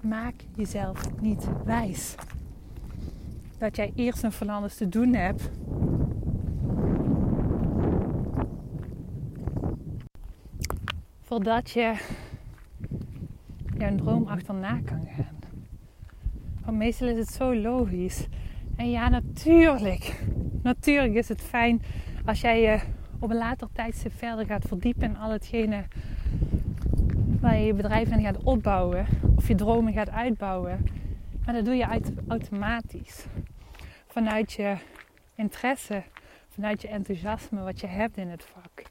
Maak 0.00 0.34
jezelf 0.54 1.20
niet 1.20 1.48
wijs. 1.64 2.14
Dat 3.58 3.76
jij 3.76 3.92
eerst 3.94 4.22
nog 4.22 4.34
van 4.34 4.48
alles 4.48 4.76
te 4.76 4.88
doen 4.88 5.14
hebt 5.14 5.50
voordat 11.30 11.70
je 11.70 11.94
jouw 13.78 13.94
droom 13.94 14.26
achterna 14.26 14.80
kan 14.84 15.08
gaan. 15.16 15.38
Want 16.64 16.76
meestal 16.76 17.08
is 17.08 17.18
het 17.18 17.28
zo 17.28 17.54
logisch. 17.54 18.26
En 18.76 18.90
ja, 18.90 19.08
natuurlijk. 19.08 20.22
Natuurlijk 20.62 21.14
is 21.14 21.28
het 21.28 21.42
fijn 21.42 21.82
als 22.24 22.40
jij 22.40 22.60
je 22.60 22.80
op 23.18 23.30
een 23.30 23.36
later 23.36 23.68
tijdstip 23.72 24.12
verder 24.12 24.46
gaat 24.46 24.64
verdiepen 24.66 25.02
in 25.02 25.16
al 25.16 25.30
hetgene 25.30 25.84
waar 27.40 27.56
je 27.56 27.66
je 27.66 27.74
bedrijf 27.74 28.10
in 28.10 28.22
gaat 28.22 28.42
opbouwen. 28.42 29.06
Of 29.36 29.48
je 29.48 29.54
dromen 29.54 29.92
gaat 29.92 30.10
uitbouwen. 30.10 30.86
Maar 31.44 31.54
dat 31.54 31.64
doe 31.64 31.74
je 31.74 32.00
automatisch. 32.28 33.26
Vanuit 34.06 34.52
je 34.52 34.76
interesse, 35.34 36.02
vanuit 36.48 36.82
je 36.82 36.88
enthousiasme 36.88 37.62
wat 37.62 37.80
je 37.80 37.86
hebt 37.86 38.16
in 38.16 38.28
het 38.28 38.44
vak. 38.44 38.88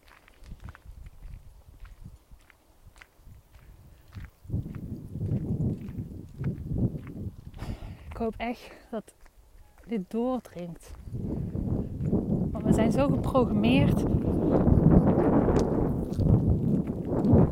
ik 8.09 8.09
hoop 8.20 8.34
echt 8.38 8.88
dat 8.92 9.14
dit 9.88 10.02
doordringt. 10.08 10.92
Want 12.52 12.64
we 12.64 12.74
zijn 12.74 12.92
zo 12.92 13.08
geprogrammeerd. 13.08 14.02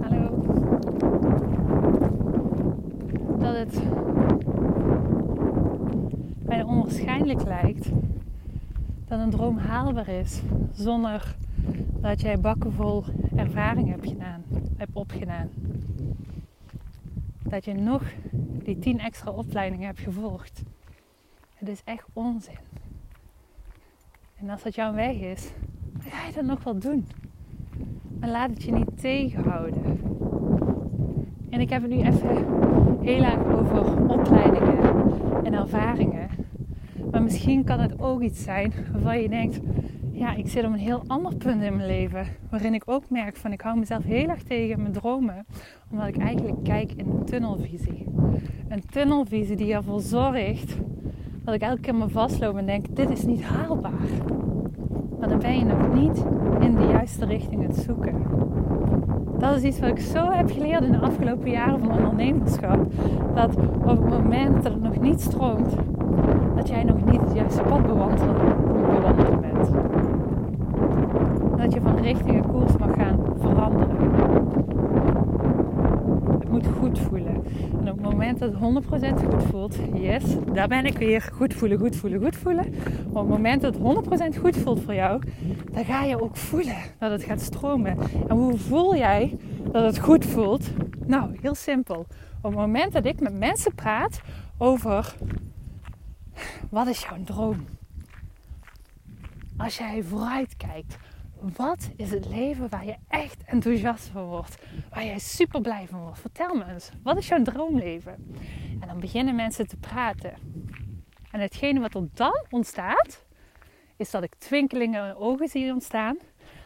Hallo. 0.01 0.29
Dat 3.39 3.55
het 3.55 3.81
bijna 6.45 6.65
onwaarschijnlijk 6.65 7.43
lijkt 7.43 7.89
dat 9.07 9.19
een 9.19 9.29
droom 9.29 9.57
haalbaar 9.57 10.07
is 10.07 10.41
zonder 10.71 11.36
dat 12.01 12.21
jij 12.21 12.39
bakken 12.39 12.74
vol 12.74 13.03
ervaring 13.36 13.89
hebt, 13.89 14.07
gedaan, 14.07 14.43
hebt 14.77 14.91
opgedaan. 14.93 15.50
Dat 17.49 17.65
je 17.65 17.73
nog 17.73 18.03
die 18.63 18.79
tien 18.79 18.99
extra 18.99 19.31
opleidingen 19.31 19.85
hebt 19.85 19.99
gevolgd. 19.99 20.63
Het 21.55 21.67
is 21.69 21.81
echt 21.83 22.05
onzin. 22.13 22.57
En 24.35 24.49
als 24.49 24.63
dat 24.63 24.75
jouw 24.75 24.93
weg 24.93 25.15
is, 25.15 25.51
dan 25.91 26.11
ga 26.11 26.27
je 26.27 26.33
dat 26.33 26.43
nog 26.43 26.63
wel 26.63 26.79
doen. 26.79 27.07
Maar 28.19 28.29
laat 28.29 28.49
het 28.49 28.63
je 28.63 28.71
niet 28.71 28.99
tegenhouden. 29.01 29.99
En 31.49 31.59
ik 31.59 31.69
heb 31.69 31.81
het 31.81 31.91
nu 31.91 31.97
even 31.97 32.45
heel 33.01 33.23
erg 33.23 33.45
over 33.45 34.09
opleidingen 34.09 34.77
en 35.43 35.53
ervaringen. 35.53 36.29
Maar 37.11 37.23
misschien 37.23 37.63
kan 37.63 37.79
het 37.79 37.99
ook 37.99 38.21
iets 38.21 38.43
zijn 38.43 38.73
waarvan 38.91 39.21
je 39.21 39.29
denkt: 39.29 39.59
ja, 40.17 40.36
ik 40.36 40.47
zit 40.47 40.65
op 40.65 40.71
een 40.71 40.79
heel 40.79 41.03
ander 41.07 41.36
punt 41.36 41.63
in 41.63 41.75
mijn 41.75 41.88
leven. 41.88 42.25
Waarin 42.50 42.74
ik 42.74 42.83
ook 42.86 43.09
merk 43.09 43.36
van 43.36 43.51
ik 43.51 43.62
hou 43.62 43.79
mezelf 43.79 44.03
heel 44.03 44.27
erg 44.27 44.43
tegen 44.43 44.81
mijn 44.81 44.93
dromen. 44.93 45.45
Omdat 45.91 46.07
ik 46.07 46.17
eigenlijk 46.17 46.63
kijk 46.63 46.91
in 46.91 47.09
een 47.09 47.25
tunnelvisie. 47.25 48.05
Een 48.69 48.86
tunnelvisie 48.86 49.55
die 49.55 49.74
ervoor 49.74 50.00
zorgt 50.01 50.77
dat 51.43 51.53
ik 51.53 51.62
elke 51.62 51.81
keer 51.81 51.95
me 51.95 52.09
vastloop 52.09 52.57
en 52.57 52.65
denk 52.65 52.95
dit 52.95 53.09
is 53.09 53.25
niet 53.25 53.43
haalbaar. 53.43 54.07
Maar 55.19 55.29
dan 55.29 55.39
ben 55.39 55.57
je 55.57 55.65
nog 55.65 55.93
niet 55.93 56.25
in 56.59 56.75
de 56.75 56.86
juiste 56.91 57.25
richting 57.25 57.67
het 57.67 57.75
zoeken. 57.75 58.24
Dat 59.39 59.55
is 59.55 59.63
iets 59.63 59.79
wat 59.79 59.89
ik 59.89 60.00
zo 60.00 60.31
heb 60.31 60.51
geleerd 60.51 60.83
in 60.83 60.91
de 60.91 61.00
afgelopen 61.00 61.50
jaren 61.50 61.79
van 61.79 61.91
ondernemerschap. 61.91 62.91
Dat 63.36 63.55
op 63.86 63.88
het 63.88 64.09
moment 64.09 64.63
dat 64.63 64.74
het 64.74 64.81
nog 64.81 65.00
niet 65.00 65.21
stroomt, 65.21 65.75
dat 66.55 66.67
jij 66.67 66.83
nog 66.83 67.05
niet 67.12 67.21
het 67.21 67.33
juiste 67.33 67.62
pad 67.62 67.86
bewandelen 67.86 68.36
bent 69.41 69.87
dat 71.57 71.73
je 71.73 71.81
van 71.81 71.97
richting 71.97 72.35
en 72.35 72.51
koers 72.51 72.77
mag 72.77 72.95
gaan 72.95 73.19
veranderen. 73.39 73.95
Het 76.39 76.49
moet 76.49 76.67
goed 76.79 76.99
voelen. 76.99 77.43
En 77.71 77.91
op 77.91 77.97
het 77.97 78.01
moment 78.01 78.39
dat 78.39 78.53
het 78.53 78.59
100% 79.21 79.25
goed 79.29 79.43
voelt, 79.43 79.75
yes, 79.93 80.23
daar 80.53 80.67
ben 80.67 80.85
ik 80.85 80.97
weer. 80.97 81.29
Goed 81.33 81.53
voelen, 81.53 81.79
goed 81.79 81.95
voelen, 81.95 82.23
goed 82.23 82.35
voelen. 82.35 82.65
Maar 83.13 83.23
op 83.23 83.29
het 83.29 83.37
moment 83.37 83.61
dat 83.61 83.75
het 83.75 84.35
100% 84.35 84.39
goed 84.39 84.57
voelt 84.57 84.81
voor 84.81 84.93
jou, 84.93 85.21
dan 85.71 85.85
ga 85.85 86.03
je 86.03 86.21
ook 86.21 86.35
voelen 86.35 86.77
dat 86.99 87.11
het 87.11 87.23
gaat 87.23 87.41
stromen. 87.41 87.97
En 88.27 88.35
hoe 88.35 88.57
voel 88.57 88.95
jij 88.95 89.37
dat 89.71 89.83
het 89.83 89.99
goed 89.99 90.25
voelt? 90.25 90.69
Nou, 91.05 91.37
heel 91.41 91.55
simpel. 91.55 92.05
Op 92.41 92.51
het 92.51 92.55
moment 92.55 92.93
dat 92.93 93.05
ik 93.05 93.19
met 93.19 93.37
mensen 93.37 93.75
praat 93.75 94.21
over 94.57 95.15
wat 96.69 96.87
is 96.87 97.01
jouw 97.09 97.23
droom? 97.23 97.65
Als 99.57 99.77
jij 99.77 100.03
vooruit 100.03 100.55
kijkt, 100.57 100.97
wat 101.39 101.89
is 101.96 102.12
het 102.12 102.27
leven 102.27 102.70
waar 102.70 102.86
je 102.86 102.96
echt 103.08 103.44
enthousiast 103.44 104.08
van 104.08 104.24
wordt? 104.24 104.58
Waar 104.89 105.06
jij 105.06 105.20
super 105.20 105.62
blij 105.62 105.88
van 105.89 106.00
wordt? 106.00 106.20
Vertel 106.20 106.56
me 106.56 106.65
eens, 106.65 106.89
wat 107.03 107.17
is 107.17 107.27
jouw 107.27 107.41
droomleven? 107.41 108.36
En 108.79 108.88
dan 108.88 109.00
beginnen 109.00 109.36
mensen 109.36 109.67
te 109.67 109.77
praten. 109.77 110.34
En 111.32 111.39
hetgene 111.39 111.79
wat 111.79 111.94
er 111.94 112.08
dan 112.13 112.46
ontstaat, 112.50 113.25
is 113.96 114.12
dat 114.12 114.24
ik 114.24 114.36
twinkelingen 114.38 115.00
in 115.00 115.06
hun 115.06 115.15
ogen 115.15 115.48
zie 115.48 115.72
ontstaan. 115.72 116.17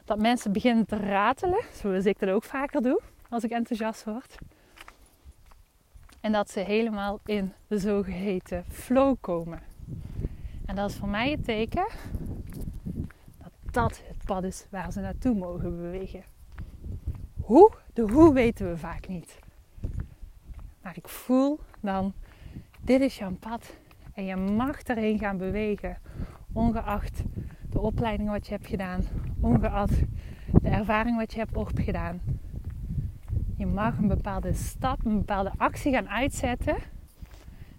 Dat 0.06 0.20
mensen 0.20 0.52
beginnen 0.52 0.86
te 0.86 0.98
ratelen, 0.98 1.64
zoals 1.74 2.06
ik 2.06 2.20
dat 2.20 2.30
ook 2.30 2.44
vaker 2.44 2.82
doe 2.82 3.02
als 3.30 3.44
ik 3.44 3.52
enthousiast 3.52 4.04
word. 4.04 4.38
En 6.22 6.32
dat 6.32 6.52
ze 6.52 6.60
helemaal 6.60 7.20
in 7.26 7.54
de 7.68 7.78
zogeheten 7.78 8.66
flow 8.70 9.16
komen. 9.20 9.60
En 10.66 10.76
dat 10.76 10.90
is 10.90 10.96
voor 10.96 11.10
mij 11.10 11.32
het 11.32 11.44
teken 11.44 11.86
dat 13.72 14.02
dat 14.08 14.26
pad 14.26 14.44
is 14.44 14.68
waar 14.70 14.92
ze 14.92 15.00
naartoe 15.00 15.36
mogen 15.36 15.82
bewegen. 15.82 16.24
Hoe? 17.42 17.72
De 17.94 18.02
hoe 18.02 18.34
weten 18.34 18.70
we 18.70 18.78
vaak 18.78 19.08
niet. 19.08 19.40
Maar 20.82 20.98
ik 20.98 21.08
voel 21.08 21.60
dan, 21.80 22.14
dit 22.82 23.02
is 23.02 23.18
jouw 23.18 23.36
pad 23.40 23.76
en 24.14 24.26
je 24.26 24.36
mag 24.36 24.82
erheen 24.82 25.20
gaan 25.20 25.38
bewegen. 25.38 25.98
Ongeacht 26.54 27.24
de 27.70 27.80
opleiding 27.80 28.30
wat 28.30 28.48
je 28.48 28.54
hebt 28.54 28.68
gedaan, 28.68 29.04
ongeacht 29.40 30.02
de 30.62 30.70
ervaring 30.70 31.18
wat 31.18 31.34
je 31.34 31.40
hebt 31.40 31.56
opgedaan. 31.56 32.22
Je 33.58 33.66
mag 33.66 33.98
een 33.98 34.08
bepaalde 34.08 34.54
stap, 34.54 35.06
een 35.06 35.18
bepaalde 35.18 35.52
actie 35.58 35.92
gaan 35.92 36.10
uitzetten 36.10 36.76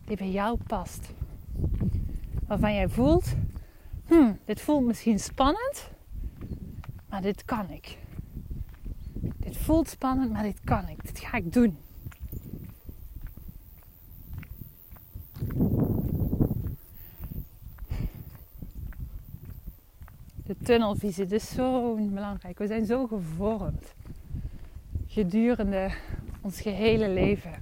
die 0.04 0.16
bij 0.16 0.30
jou 0.30 0.58
past. 0.66 1.14
Waarvan 2.46 2.74
jij 2.74 2.88
voelt, 2.88 3.36
hmm, 4.06 4.38
dit 4.44 4.60
voelt 4.60 4.86
misschien 4.86 5.18
spannend, 5.18 5.90
maar 7.08 7.22
dit 7.22 7.44
kan 7.44 7.70
ik. 7.70 7.98
Dit 9.36 9.56
voelt 9.56 9.88
spannend, 9.88 10.32
maar 10.32 10.42
dit 10.42 10.60
kan 10.64 10.88
ik. 10.88 11.02
Dit 11.02 11.18
ga 11.18 11.36
ik 11.36 11.52
doen. 11.52 11.76
De 20.44 20.56
tunnelvisie, 20.62 21.26
is 21.26 21.48
zo 21.48 21.94
belangrijk. 21.94 22.58
We 22.58 22.66
zijn 22.66 22.86
zo 22.86 23.06
gevormd 23.06 23.94
gedurende 25.12 25.90
ons 26.40 26.60
gehele 26.60 27.08
leven. 27.08 27.52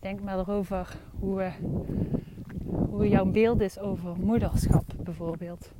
Denk 0.00 0.20
maar 0.20 0.38
erover 0.38 0.96
hoe, 1.18 1.52
hoe 2.94 3.08
jouw 3.08 3.24
beeld 3.24 3.60
is 3.60 3.78
over 3.78 4.16
moederschap 4.16 4.84
bijvoorbeeld 5.02 5.72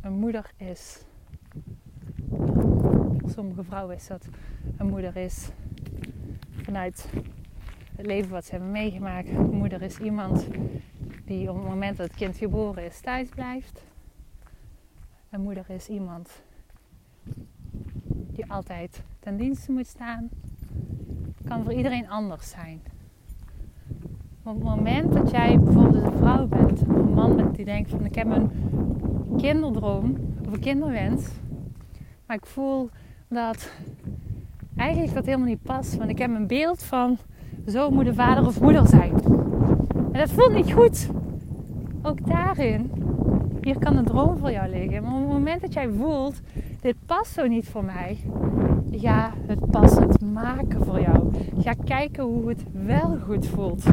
een 0.00 0.12
moeder 0.12 0.50
is. 0.56 1.02
Voor 3.18 3.30
sommige 3.30 3.64
vrouwen 3.64 3.96
is 3.96 4.06
dat 4.06 4.28
een 4.76 4.86
moeder 4.88 5.16
is 5.16 5.48
vanuit 6.50 7.10
het 7.96 8.06
leven 8.06 8.30
wat 8.30 8.44
ze 8.44 8.50
hebben 8.50 8.70
meegemaakt. 8.70 9.28
Een 9.28 9.56
moeder 9.56 9.82
is 9.82 9.98
iemand 9.98 10.48
die 11.24 11.50
op 11.50 11.56
het 11.56 11.64
moment 11.64 11.96
dat 11.96 12.06
het 12.06 12.16
kind 12.16 12.36
geboren 12.36 12.84
is 12.84 13.00
thuis 13.00 13.28
blijft. 13.28 13.82
Een 15.30 15.40
moeder 15.40 15.70
is 15.70 15.88
iemand 15.88 16.42
die 18.06 18.50
altijd 18.52 19.02
ten 19.20 19.36
dienste 19.36 19.72
moet 19.72 19.86
staan. 19.86 20.28
Kan 21.44 21.64
voor 21.64 21.72
iedereen 21.72 22.08
anders 22.08 22.50
zijn. 22.50 22.82
Op 24.48 24.54
het 24.54 24.64
moment 24.64 25.12
dat 25.12 25.30
jij 25.30 25.58
bijvoorbeeld 25.58 26.04
een 26.04 26.18
vrouw 26.18 26.46
bent, 26.46 26.80
een 26.80 27.12
man 27.14 27.36
bent 27.36 27.56
die 27.56 27.64
denkt 27.64 27.90
van 27.90 28.04
ik 28.04 28.14
heb 28.14 28.30
een 28.30 28.50
kinderdroom 29.36 30.16
of 30.46 30.52
een 30.52 30.60
kinderwens, 30.60 31.28
Maar 32.26 32.36
ik 32.36 32.46
voel 32.46 32.90
dat 33.28 33.70
eigenlijk 34.76 35.14
dat 35.14 35.24
helemaal 35.24 35.46
niet 35.46 35.62
past. 35.62 35.96
Want 35.96 36.10
ik 36.10 36.18
heb 36.18 36.34
een 36.34 36.46
beeld 36.46 36.82
van 36.82 37.16
zo 37.66 37.90
moet 37.90 38.04
de 38.04 38.14
vader 38.14 38.46
of 38.46 38.60
moeder 38.60 38.86
zijn. 38.86 39.12
En 40.12 40.18
dat 40.18 40.30
voelt 40.30 40.54
niet 40.54 40.72
goed. 40.72 41.08
Ook 42.02 42.26
daarin, 42.26 42.90
hier 43.62 43.78
kan 43.78 43.96
een 43.96 44.04
droom 44.04 44.38
voor 44.38 44.50
jou 44.50 44.70
liggen. 44.70 45.02
Maar 45.02 45.12
op 45.12 45.20
het 45.20 45.28
moment 45.28 45.60
dat 45.60 45.72
jij 45.72 45.88
voelt, 45.88 46.40
dit 46.80 46.96
past 47.06 47.32
zo 47.32 47.46
niet 47.46 47.68
voor 47.68 47.84
mij. 47.84 48.18
Ga 48.90 49.32
het 49.46 49.70
passend 49.70 50.20
maken 50.20 50.84
voor 50.84 51.00
jou. 51.00 51.30
Ga 51.58 51.74
kijken 51.84 52.24
hoe 52.24 52.48
het 52.48 52.64
wel 52.72 53.18
goed 53.26 53.46
voelt. 53.46 53.84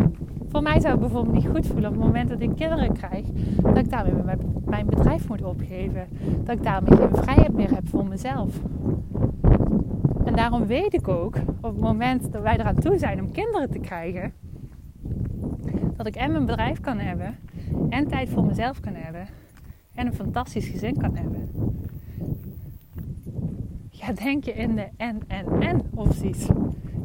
Voor 0.55 0.63
mij 0.63 0.79
zou 0.79 0.91
het 0.91 1.00
bijvoorbeeld 1.00 1.35
niet 1.35 1.47
goed 1.47 1.67
voelen 1.67 1.89
op 1.89 1.95
het 1.95 2.05
moment 2.05 2.29
dat 2.29 2.39
ik 2.39 2.55
kinderen 2.55 2.93
krijg, 2.93 3.25
dat 3.62 3.77
ik 3.77 3.89
daarmee 3.89 4.35
mijn 4.65 4.85
bedrijf 4.85 5.27
moet 5.27 5.43
opgeven. 5.43 6.07
Dat 6.43 6.55
ik 6.57 6.63
daarmee 6.63 6.97
geen 6.97 7.15
vrijheid 7.15 7.53
meer 7.53 7.74
heb 7.74 7.88
voor 7.88 8.05
mezelf. 8.07 8.59
En 10.25 10.35
daarom 10.35 10.65
weet 10.65 10.93
ik 10.93 11.07
ook, 11.07 11.35
op 11.62 11.71
het 11.71 11.79
moment 11.79 12.31
dat 12.31 12.41
wij 12.41 12.59
eraan 12.59 12.75
toe 12.75 12.97
zijn 12.97 13.21
om 13.21 13.31
kinderen 13.31 13.71
te 13.71 13.79
krijgen, 13.79 14.33
dat 15.95 16.07
ik 16.07 16.15
en 16.15 16.31
mijn 16.31 16.45
bedrijf 16.45 16.81
kan 16.81 16.97
hebben, 17.00 17.35
en 17.89 18.07
tijd 18.07 18.29
voor 18.29 18.45
mezelf 18.45 18.79
kan 18.79 18.93
hebben, 18.95 19.27
en 19.95 20.07
een 20.07 20.13
fantastisch 20.13 20.67
gezin 20.67 20.97
kan 20.97 21.15
hebben. 21.15 21.50
Ga 23.89 24.13
denken 24.13 24.55
in 24.55 24.75
de 24.75 24.88
en, 24.97 25.19
en, 25.27 25.62
en 25.62 25.81
opties. 25.93 26.47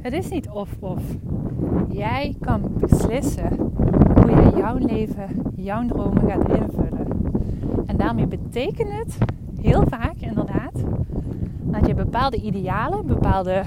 Het 0.01 0.13
is 0.13 0.29
niet 0.29 0.49
of, 0.49 0.77
of. 0.81 1.03
Jij 1.93 2.37
kan 2.41 2.63
beslissen 2.79 3.57
hoe 4.15 4.31
jij 4.31 4.51
jouw 4.57 4.77
leven, 4.77 5.43
jouw 5.55 5.87
dromen 5.87 6.31
gaat 6.31 6.49
invullen. 6.49 7.07
En 7.87 7.97
daarmee 7.97 8.27
betekent 8.27 8.93
het 8.93 9.19
heel 9.61 9.83
vaak 9.89 10.17
inderdaad 10.17 10.85
dat 11.61 11.87
je 11.87 11.95
bepaalde 11.95 12.37
idealen, 12.37 13.07
bepaalde 13.07 13.63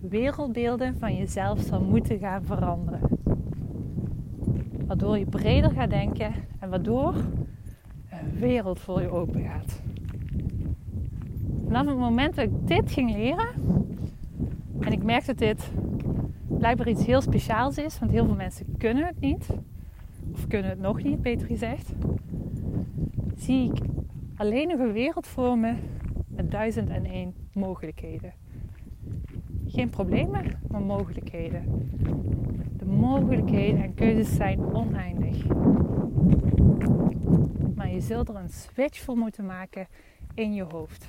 wereldbeelden 0.00 0.98
van 0.98 1.16
jezelf 1.16 1.60
zal 1.60 1.80
moeten 1.80 2.18
gaan 2.18 2.44
veranderen. 2.44 3.00
Waardoor 4.86 5.18
je 5.18 5.26
breder 5.26 5.70
gaat 5.70 5.90
denken 5.90 6.32
en 6.60 6.70
waardoor 6.70 7.14
een 8.10 8.38
wereld 8.38 8.80
voor 8.80 9.00
je 9.00 9.10
open 9.10 9.42
gaat. 9.42 9.80
Vanaf 11.64 11.86
het 11.86 11.98
moment 11.98 12.34
dat 12.34 12.44
ik 12.44 12.66
dit 12.66 12.90
ging 12.90 13.12
leren, 13.12 13.48
en 14.80 14.92
ik 14.92 15.02
merk 15.02 15.26
dat 15.26 15.38
dit 15.38 15.70
blijkbaar 16.64 16.88
iets 16.88 17.06
heel 17.06 17.20
speciaals 17.20 17.78
is, 17.78 17.98
want 17.98 18.10
heel 18.10 18.24
veel 18.24 18.34
mensen 18.34 18.76
kunnen 18.78 19.06
het 19.06 19.20
niet, 19.20 19.46
of 20.32 20.46
kunnen 20.46 20.70
het 20.70 20.80
nog 20.80 21.02
niet, 21.02 21.22
beter 21.22 21.46
gezegd, 21.46 21.92
zie 23.36 23.72
ik 23.72 23.78
alleen 24.36 24.68
nog 24.68 24.78
een 24.78 24.92
wereld 24.92 25.26
voor 25.26 25.58
me 25.58 25.74
met 26.26 26.50
duizend 26.50 26.88
en 26.88 27.04
één 27.04 27.34
mogelijkheden. 27.52 28.32
Geen 29.66 29.90
problemen, 29.90 30.60
maar 30.68 30.80
mogelijkheden. 30.80 31.88
De 32.76 32.86
mogelijkheden 32.86 33.82
en 33.82 33.94
keuzes 33.94 34.34
zijn 34.34 34.74
oneindig. 34.74 35.46
Maar 37.74 37.90
je 37.90 38.00
zult 38.00 38.28
er 38.28 38.36
een 38.36 38.50
switch 38.50 39.00
voor 39.00 39.16
moeten 39.16 39.46
maken 39.46 39.86
in 40.34 40.54
je 40.54 40.62
hoofd. 40.62 41.08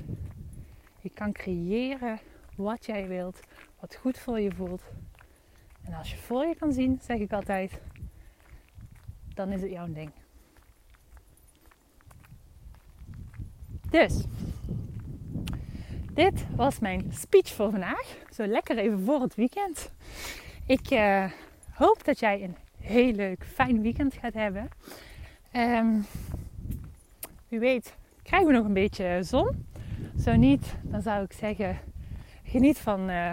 Je 1.02 1.10
kan 1.10 1.32
creëren 1.32 2.20
wat 2.56 2.86
jij 2.86 3.08
wilt, 3.08 3.40
wat 3.80 3.96
goed 3.96 4.18
voor 4.18 4.40
je 4.40 4.52
voelt. 4.52 4.84
En 5.86 5.94
als 5.94 6.12
je 6.12 6.18
voor 6.18 6.46
je 6.46 6.56
kan 6.56 6.74
zien, 6.74 7.00
zeg 7.02 7.20
ik 7.20 7.34
altijd, 7.34 7.80
dan 9.34 9.52
is 9.52 9.62
het 9.62 9.72
jouw 9.72 9.94
ding. 9.94 10.12
Dus, 13.90 14.24
dit 16.14 16.46
was 16.56 16.80
mijn 16.80 17.12
speech 17.14 17.48
voor 17.48 17.72
vandaag. 17.72 18.18
Zo 18.30 18.46
lekker 18.46 18.78
even 18.78 19.00
voor 19.00 19.22
het 19.22 19.36
weekend. 19.36 19.92
Ik 20.66 20.92
uh, 20.92 21.32
hoop 21.74 22.04
dat 22.04 22.20
jij 22.20 22.44
een 22.44 22.56
heel 22.80 23.12
leuk, 23.12 23.46
fijn 23.46 23.82
weekend 23.82 24.14
gaat 24.14 24.34
hebben. 24.34 24.70
Um, 25.56 26.06
wie 27.48 27.60
weet, 27.60 27.96
krijgen 28.24 28.48
we 28.48 28.54
nog 28.54 28.66
een 28.66 28.74
beetje 28.74 29.20
zon. 29.24 29.66
Zo 30.20 30.36
niet, 30.36 30.76
dan 30.82 31.02
zou 31.02 31.24
ik 31.24 31.34
zeggen: 31.34 31.80
geniet 32.44 32.78
van 32.78 33.10
uh, 33.10 33.32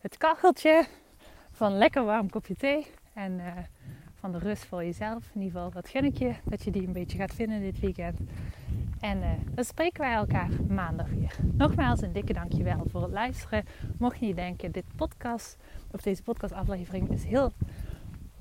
het 0.00 0.16
kacheltje, 0.16 0.86
van 1.58 1.78
lekker 1.78 2.04
warm 2.04 2.30
kopje 2.30 2.54
thee 2.54 2.86
en 3.12 3.32
uh, 3.32 3.46
van 4.14 4.32
de 4.32 4.38
rust 4.38 4.64
voor 4.64 4.84
jezelf. 4.84 5.30
In 5.34 5.40
ieder 5.40 5.56
geval, 5.56 5.70
dat 5.70 5.88
gun 5.88 6.04
ik 6.04 6.18
je, 6.18 6.34
dat 6.44 6.64
je 6.64 6.70
die 6.70 6.86
een 6.86 6.92
beetje 6.92 7.18
gaat 7.18 7.34
vinden 7.34 7.60
dit 7.60 7.80
weekend. 7.80 8.18
En 9.00 9.18
uh, 9.18 9.30
dan 9.54 9.64
spreken 9.64 10.00
wij 10.00 10.14
elkaar 10.14 10.48
maandag 10.68 11.08
weer. 11.08 11.36
Nogmaals 11.52 12.00
een 12.00 12.12
dikke 12.12 12.32
dankjewel 12.32 12.82
voor 12.90 13.02
het 13.02 13.10
luisteren. 13.10 13.64
Mocht 13.98 14.18
je 14.18 14.34
denken, 14.34 14.72
dit 14.72 14.84
podcast, 14.96 15.56
of 15.90 16.00
deze 16.00 16.22
podcastaflevering 16.22 17.10
is 17.10 17.24
heel 17.24 17.52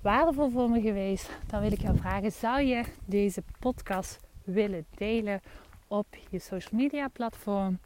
waardevol 0.01 0.49
voor 0.49 0.69
me 0.69 0.81
geweest, 0.81 1.29
dan 1.47 1.61
wil 1.61 1.71
ik 1.71 1.81
jou 1.81 1.97
vragen: 1.97 2.31
zou 2.31 2.61
je 2.61 2.83
deze 3.05 3.43
podcast 3.59 4.19
willen 4.43 4.85
delen 4.95 5.41
op 5.87 6.07
je 6.29 6.39
social 6.39 6.81
media 6.81 7.07
platform? 7.07 7.79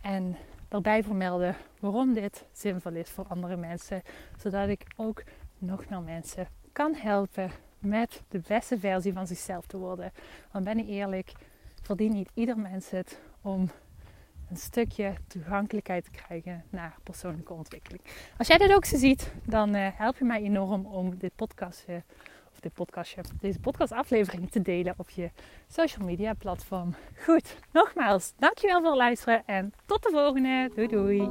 En 0.00 0.36
daarbij 0.68 1.02
vermelden 1.02 1.56
waarom 1.80 2.12
dit 2.12 2.44
zinvol 2.52 2.92
is 2.92 3.10
voor 3.10 3.26
andere 3.28 3.56
mensen, 3.56 4.02
zodat 4.38 4.68
ik 4.68 4.86
ook 4.96 5.22
nog 5.58 5.88
meer 5.88 6.02
mensen 6.02 6.48
kan 6.72 6.94
helpen 6.94 7.50
met 7.78 8.22
de 8.28 8.40
beste 8.48 8.78
versie 8.78 9.12
van 9.12 9.26
zichzelf 9.26 9.66
te 9.66 9.76
worden. 9.76 10.12
Want 10.52 10.64
ben 10.64 10.78
ik 10.78 10.88
eerlijk, 10.88 11.32
verdient 11.82 12.14
niet 12.14 12.30
ieder 12.34 12.58
mens 12.58 12.90
het 12.90 13.20
om 13.42 13.70
een 14.50 14.56
stukje 14.56 15.14
toegankelijkheid 15.26 16.04
te 16.04 16.10
krijgen 16.10 16.64
naar 16.70 16.96
persoonlijke 17.02 17.52
ontwikkeling. 17.52 18.02
Als 18.38 18.46
jij 18.46 18.58
dit 18.58 18.74
ook 18.74 18.84
zo 18.84 18.96
ziet, 18.96 19.32
dan 19.44 19.74
uh, 19.74 19.88
help 19.92 20.18
je 20.18 20.24
mij 20.24 20.42
enorm 20.42 20.86
om 20.86 21.18
dit 21.18 21.32
podcastje, 21.36 22.02
of 22.58 22.64
dit 22.64 22.74
podcastje, 22.74 23.20
deze 23.40 23.58
podcastaflevering 23.58 24.50
te 24.50 24.62
delen 24.62 24.94
op 24.96 25.10
je 25.10 25.30
social 25.68 26.06
media 26.06 26.34
platform. 26.34 26.94
Goed, 27.24 27.56
nogmaals, 27.72 28.32
dankjewel 28.38 28.80
voor 28.80 28.90
het 28.90 28.98
luisteren 28.98 29.42
en 29.46 29.72
tot 29.86 30.02
de 30.02 30.10
volgende. 30.12 30.70
Doei 30.74 30.88
doei. 30.88 31.30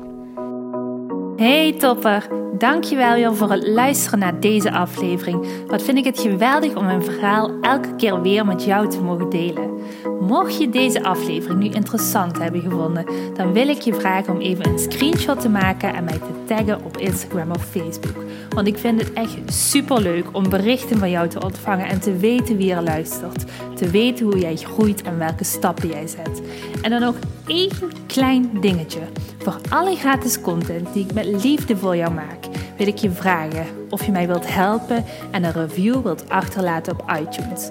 Hey 1.36 1.74
topper, 1.74 2.28
dankjewel 2.58 3.14
weer 3.14 3.36
voor 3.36 3.52
het 3.52 3.68
luisteren 3.68 4.20
naar 4.20 4.40
deze 4.40 4.72
aflevering. 4.72 5.66
Wat 5.68 5.82
vind 5.84 5.98
ik 5.98 6.06
het 6.06 6.20
geweldig 6.20 6.76
om 6.76 6.86
mijn 6.86 7.04
verhaal 7.04 7.60
elke 7.62 7.96
keer 7.96 8.22
weer 8.22 8.46
met 8.46 8.64
jou 8.64 8.90
te 8.90 9.02
mogen 9.02 9.30
delen. 9.30 9.77
Mocht 10.20 10.58
je 10.58 10.70
deze 10.70 11.04
aflevering 11.04 11.60
nu 11.60 11.70
interessant 11.70 12.38
hebben 12.38 12.62
gevonden, 12.62 13.06
dan 13.34 13.54
wil 13.54 13.68
ik 13.68 13.82
je 13.82 13.94
vragen 13.94 14.34
om 14.34 14.40
even 14.40 14.68
een 14.68 14.80
screenshot 14.80 15.42
te 15.42 15.50
maken 15.50 15.94
en 15.94 16.04
mij 16.04 16.18
te 16.18 16.44
taggen 16.46 16.86
op 16.86 16.98
Instagram 16.98 17.52
of 17.52 17.66
Facebook. 17.66 18.24
Want 18.50 18.68
ik 18.68 18.78
vind 18.78 19.02
het 19.02 19.14
echt 19.14 19.38
super 19.46 20.02
leuk 20.02 20.26
om 20.32 20.50
berichten 20.50 20.98
van 20.98 21.10
jou 21.10 21.28
te 21.28 21.44
ontvangen 21.44 21.88
en 21.88 22.00
te 22.00 22.18
weten 22.18 22.58
wie 22.58 22.74
er 22.74 22.84
luistert. 22.84 23.46
Te 23.76 23.90
weten 23.90 24.26
hoe 24.26 24.40
jij 24.40 24.56
groeit 24.56 25.02
en 25.02 25.18
welke 25.18 25.44
stappen 25.44 25.90
jij 25.90 26.08
zet. 26.08 26.42
En 26.82 26.90
dan 26.90 27.02
nog 27.02 27.16
één 27.48 27.72
klein 28.08 28.50
dingetje. 28.62 29.00
Voor 29.38 29.58
alle 29.70 29.96
gratis 29.96 30.42
content 30.42 30.94
die 30.94 31.06
ik 31.06 31.14
met 31.14 31.26
liefde 31.26 31.78
voor 31.78 31.96
jou 31.96 32.14
maak, 32.14 32.46
wil 32.78 32.88
ik 32.88 32.98
je 32.98 33.12
vragen 33.12 33.66
of 33.90 34.06
je 34.06 34.12
mij 34.12 34.28
wilt 34.28 34.54
helpen 34.54 35.06
en 35.32 35.44
een 35.44 35.52
review 35.52 36.02
wilt 36.02 36.30
achterlaten 36.30 36.94
op 36.94 37.12
iTunes. 37.22 37.70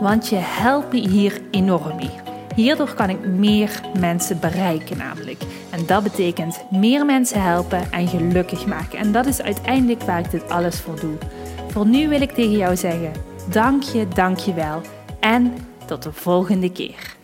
Want 0.00 0.28
je 0.28 0.36
helpt 0.36 0.92
me 0.92 1.08
hier 1.08 1.40
enorm 1.50 1.96
mee. 1.96 2.10
Hierdoor 2.54 2.94
kan 2.94 3.08
ik 3.08 3.26
meer 3.26 3.80
mensen 3.98 4.40
bereiken 4.40 4.96
namelijk. 4.96 5.42
En 5.70 5.86
dat 5.86 6.02
betekent 6.02 6.64
meer 6.70 7.04
mensen 7.04 7.42
helpen 7.42 7.92
en 7.92 8.08
gelukkig 8.08 8.66
maken. 8.66 8.98
En 8.98 9.12
dat 9.12 9.26
is 9.26 9.42
uiteindelijk 9.42 10.02
waar 10.02 10.18
ik 10.18 10.30
dit 10.30 10.48
alles 10.48 10.80
voor 10.80 11.00
doe. 11.00 11.16
Voor 11.68 11.86
nu 11.86 12.08
wil 12.08 12.20
ik 12.20 12.32
tegen 12.32 12.56
jou 12.56 12.76
zeggen: 12.76 13.12
dank 13.50 13.82
je, 13.82 14.08
dank 14.08 14.38
je 14.38 14.54
wel. 14.54 14.80
En 15.20 15.54
tot 15.86 16.02
de 16.02 16.12
volgende 16.12 16.72
keer. 16.72 17.18